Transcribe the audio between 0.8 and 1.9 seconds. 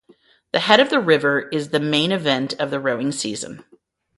the River is the